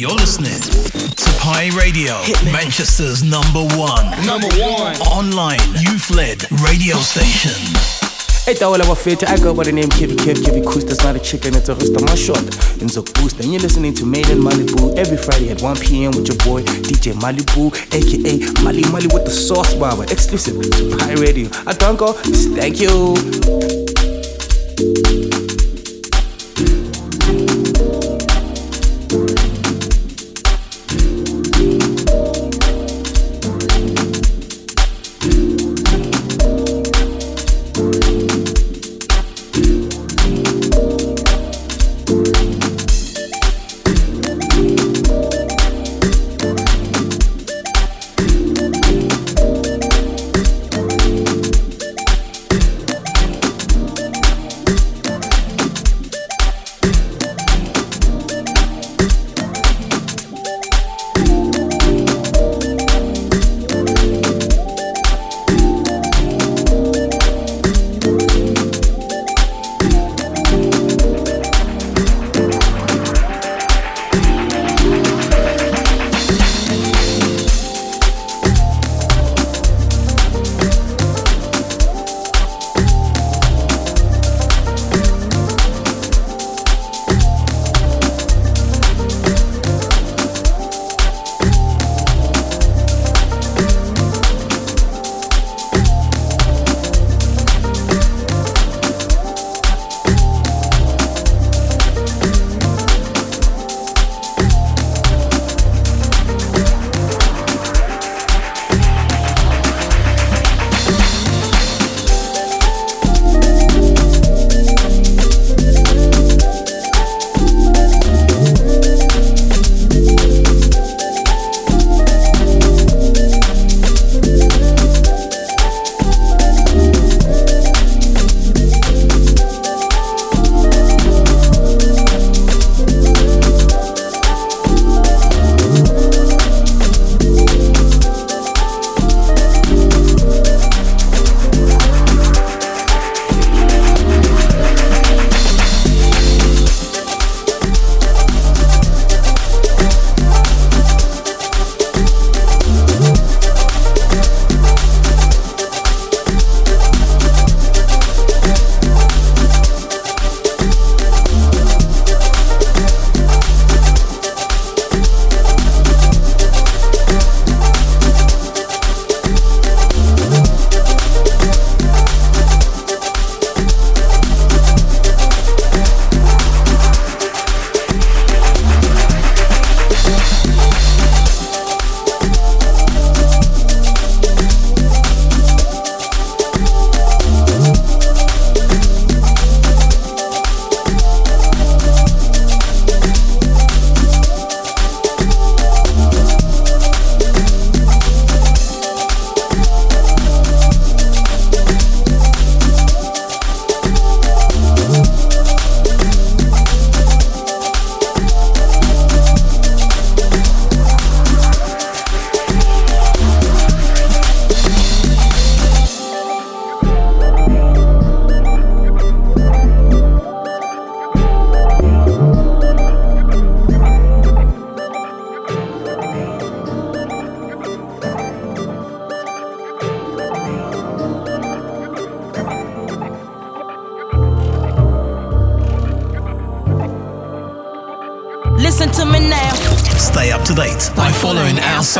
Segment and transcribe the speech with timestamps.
[0.00, 2.14] You're listening to Pi Radio,
[2.50, 7.52] Manchester's number one, number one online youth-led radio station.
[8.46, 11.18] Hey, Tawala Wafete, I go by the name Kibby Kib, Kibby Kus, that's not a
[11.18, 12.40] chicken, it's a rest of my shot.
[12.80, 16.12] In Zok Boost, and you're listening to Made in Malibu every Friday at 1 p.m.
[16.12, 21.12] with your boy DJ Malibu, aka Mali Mali with the sauce barber, exclusive to Pi
[21.20, 21.50] Radio.
[21.66, 22.14] I don't go,
[22.56, 23.99] thank you.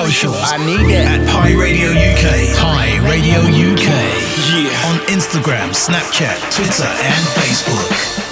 [0.04, 0.36] Socials.
[0.40, 1.04] I need it.
[1.04, 2.56] At Pi Radio UK.
[2.56, 3.88] Pi Radio UK.
[4.48, 4.88] Yeah.
[4.88, 8.29] On Instagram, Snapchat, Twitter, and Facebook.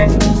[0.00, 0.40] Yeah.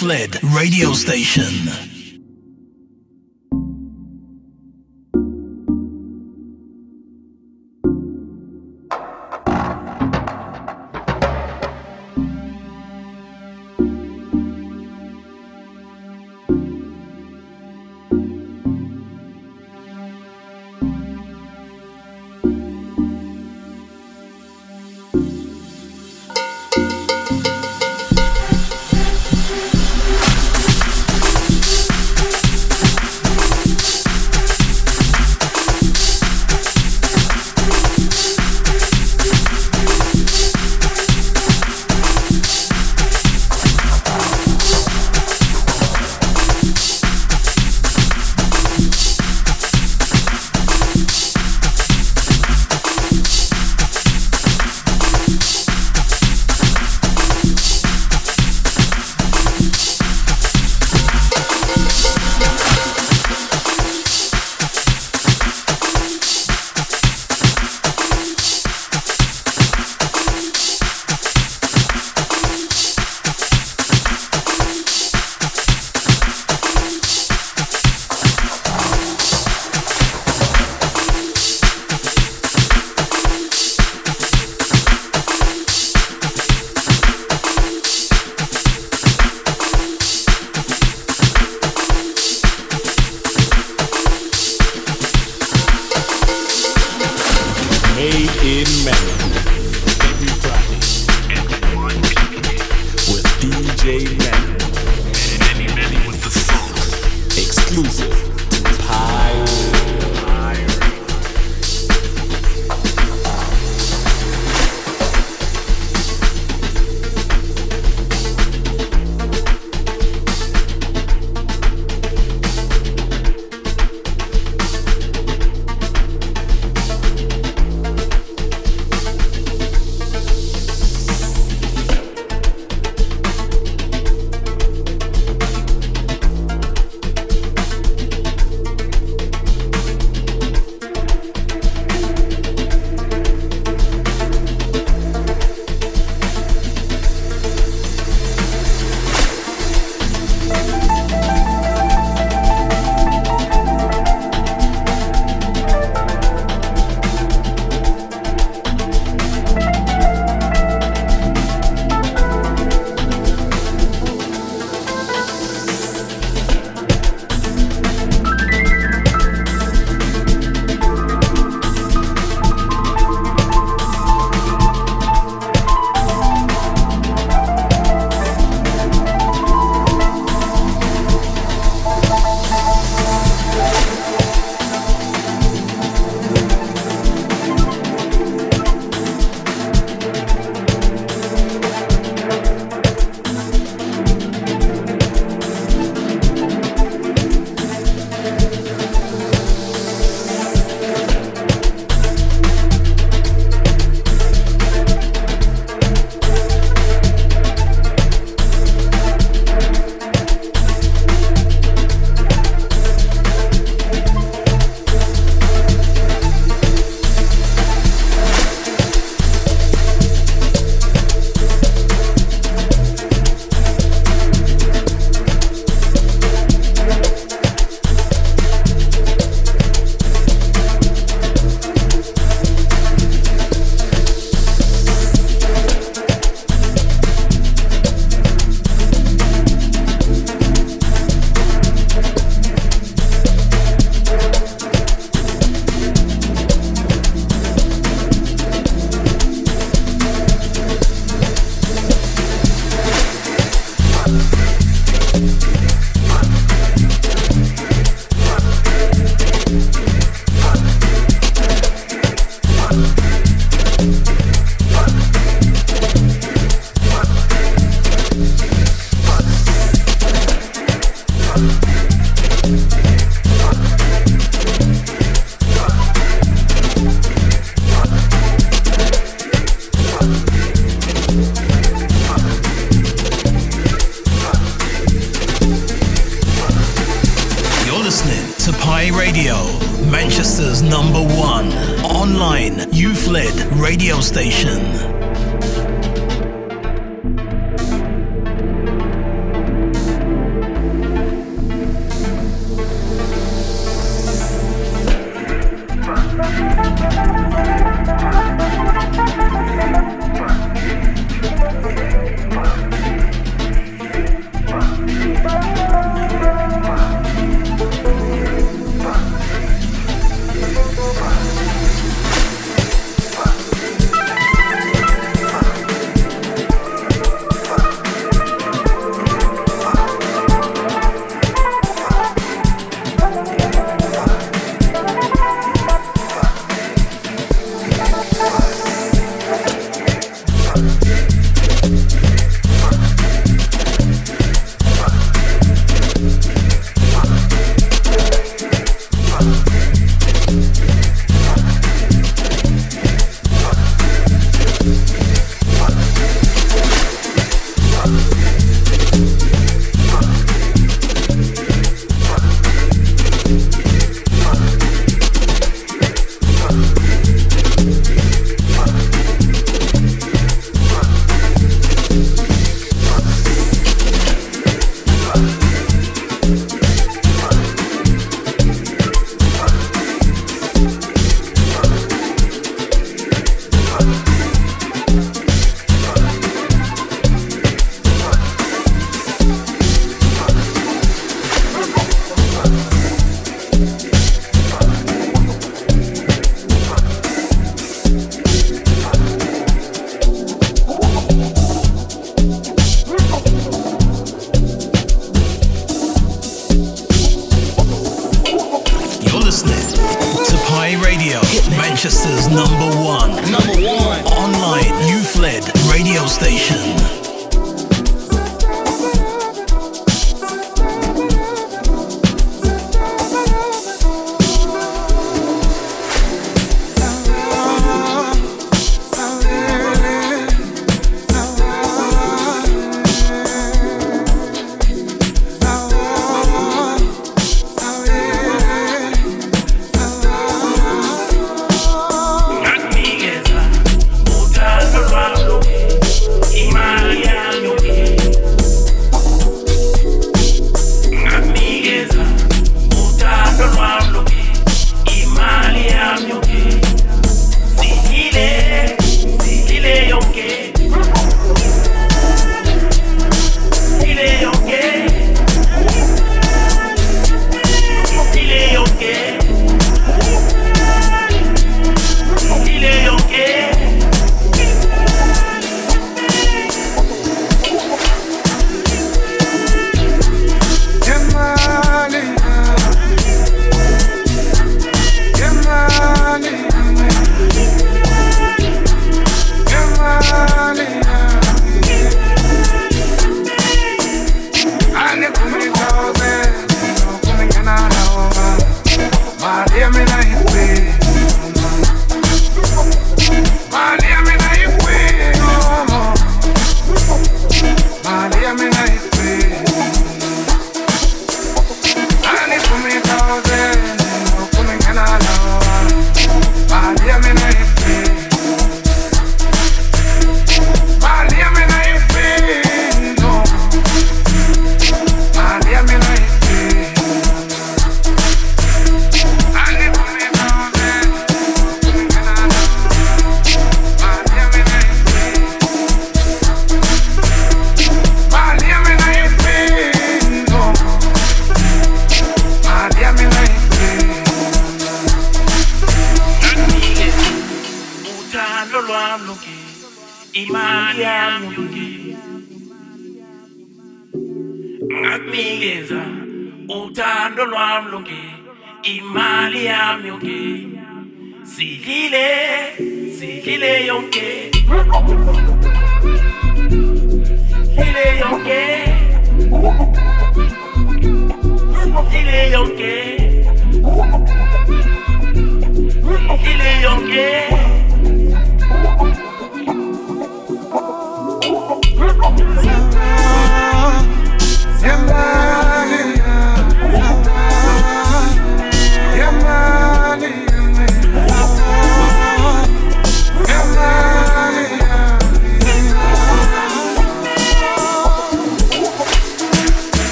[0.00, 1.87] youth-led radio station.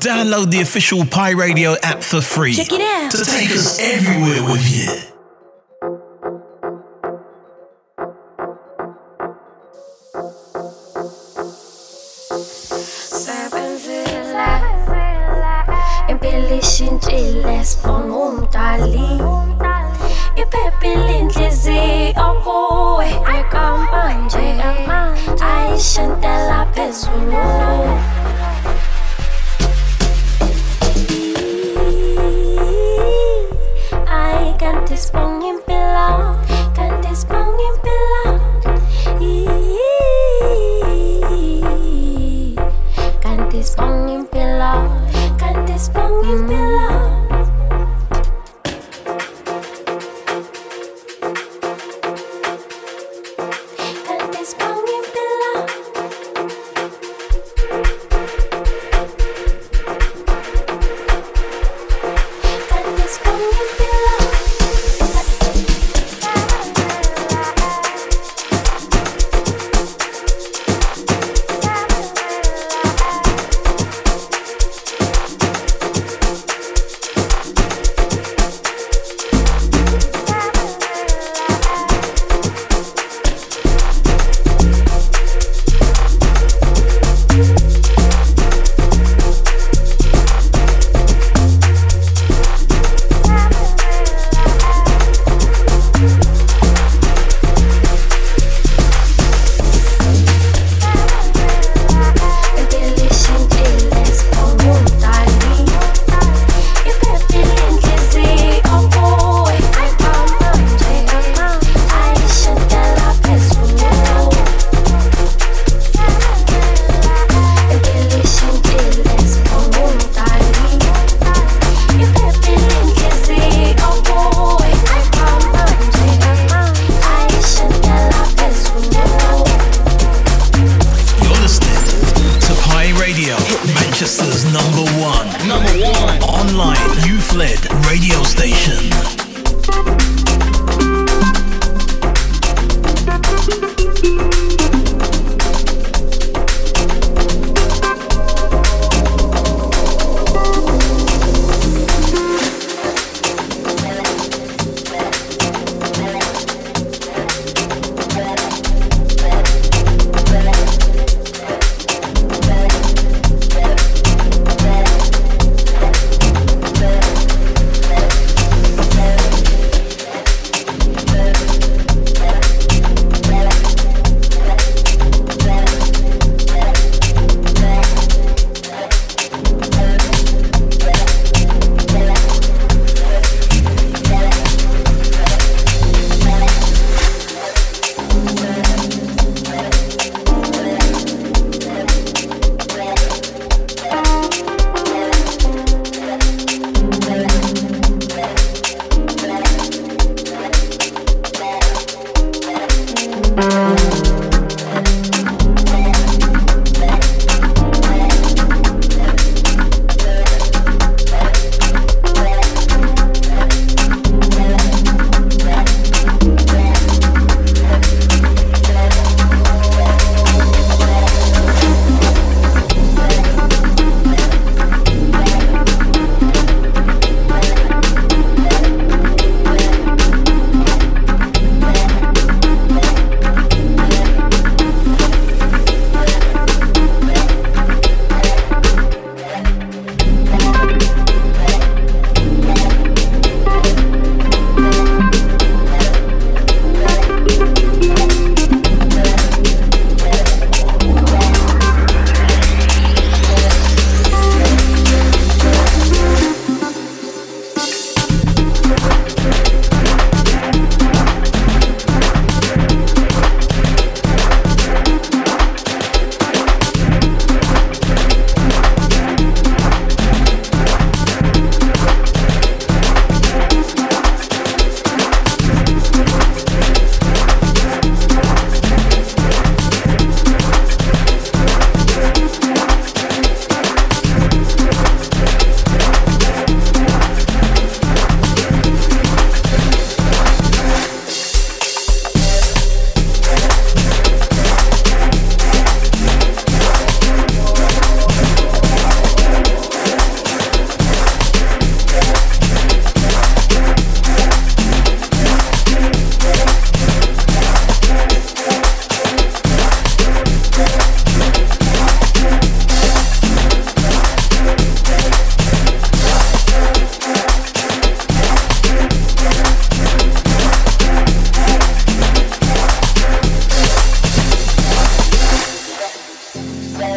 [0.00, 2.54] Download the official Pi Radio app for free.
[2.54, 3.10] Check it out.
[3.10, 5.15] To take us everywhere with you.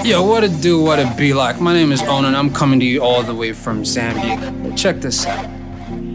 [0.10, 1.62] Yo, what it do, what it be like?
[1.62, 2.34] My name is Onan.
[2.34, 4.76] I'm coming to you all the way from Zambia.
[4.76, 5.59] Check this out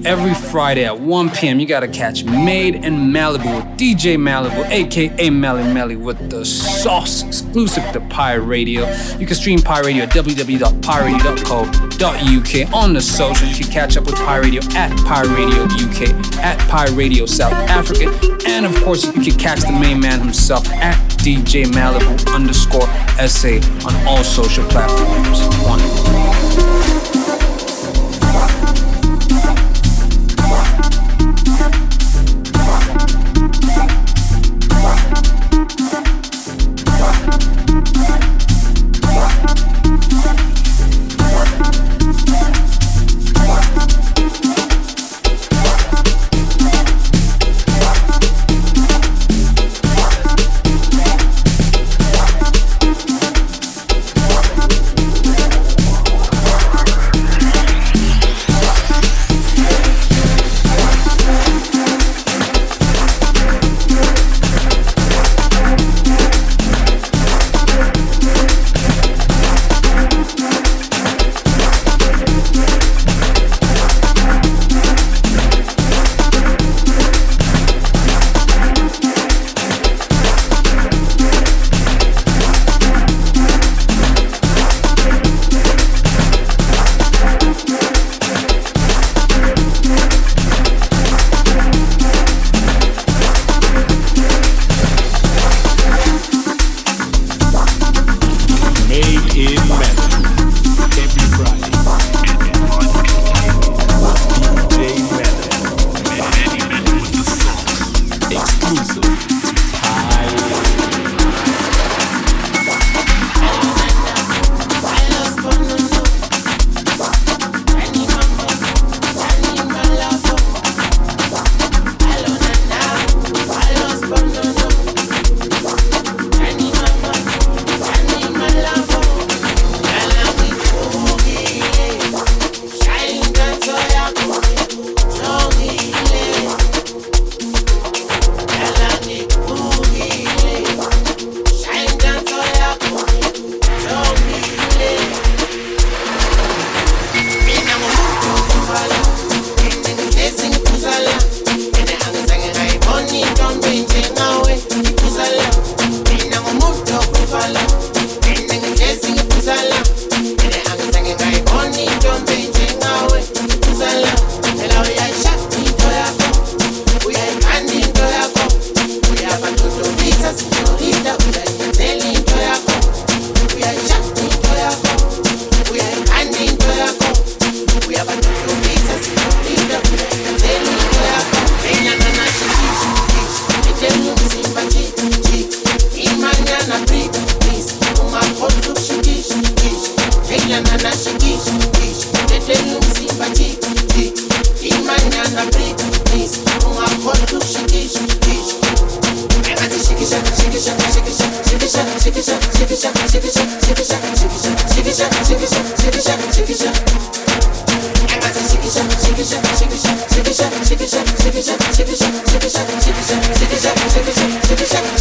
[0.05, 1.59] every Friday at 1 p.m.
[1.59, 7.23] You gotta catch Made in Malibu with DJ Malibu, aka Melly Melly, with the sauce
[7.23, 8.87] exclusive to Pirate Radio.
[9.19, 13.59] You can stream Pirate Radio at www.piradio.co.uk on the socials.
[13.59, 17.53] You can catch up with Pirate Radio at Pirate Radio UK, at Pirate Radio South
[17.53, 18.11] Africa,
[18.47, 22.87] and of course, you can catch the main man himself at DJ Malibu underscore
[23.27, 25.41] SA on all social platforms.
[25.65, 25.81] One.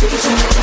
[0.05, 0.62] Thank you.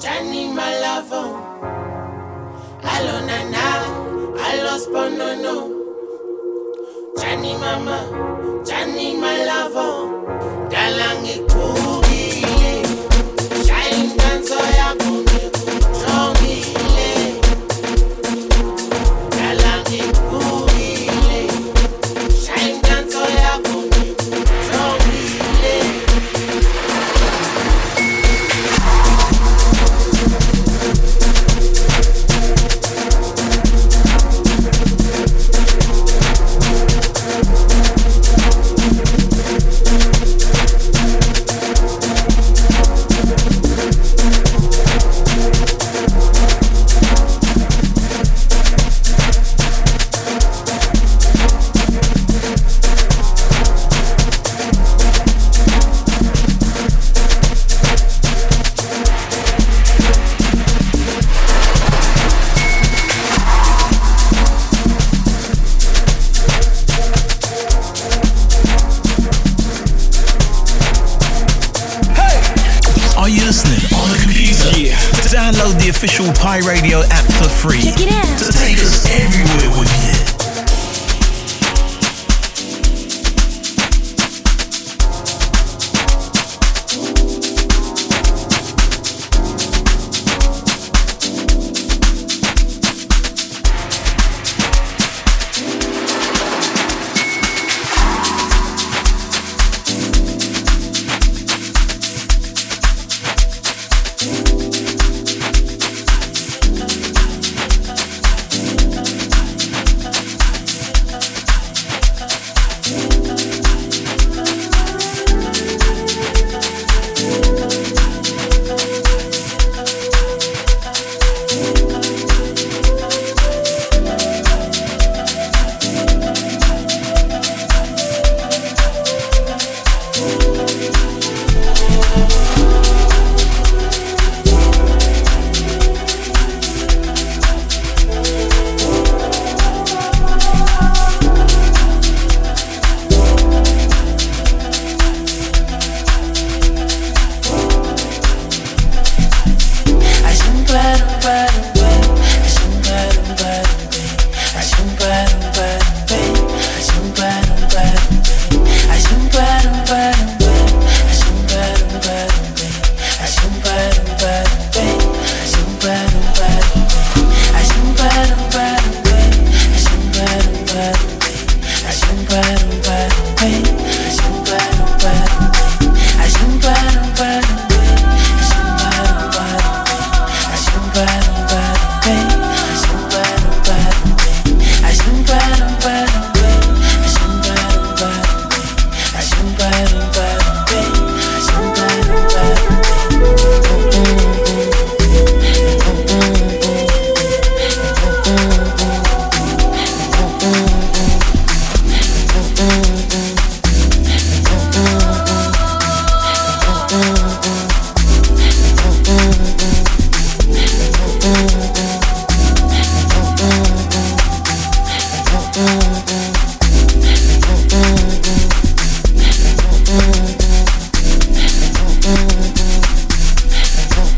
[0.00, 1.28] Johnny my lover,
[2.82, 3.64] Alo nana,
[4.46, 5.56] alo sponono.
[7.20, 7.98] Johnny mama,
[8.64, 9.92] Johnny my lover,
[10.70, 11.89] Dalangi cool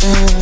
[0.03, 0.42] Mm-hmm.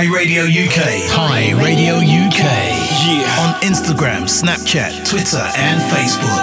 [0.00, 1.10] Pi Radio UK.
[1.10, 2.40] Pi Radio UK.
[2.40, 3.44] Yeah.
[3.44, 6.39] On Instagram, Snapchat, Twitter, and Facebook.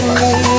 [0.00, 0.49] Manchester's number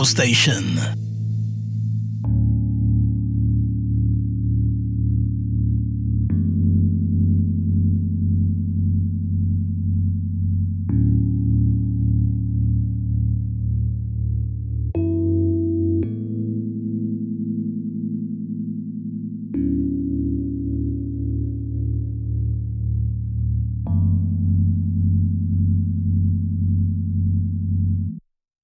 [0.00, 0.79] radio station.